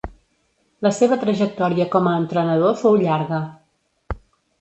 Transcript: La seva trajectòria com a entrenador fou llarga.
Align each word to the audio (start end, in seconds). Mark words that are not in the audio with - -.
La 0.85 0.91
seva 0.99 1.17
trajectòria 1.23 1.87
com 1.97 2.09
a 2.11 2.13
entrenador 2.21 2.73
fou 2.81 2.97
llarga. 3.03 3.43